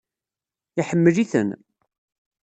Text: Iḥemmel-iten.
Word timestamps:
Iḥemmel-iten. 0.81 1.49